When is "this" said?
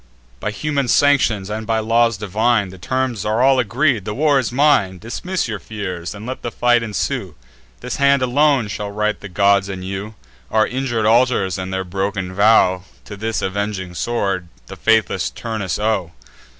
7.81-7.97, 13.15-13.43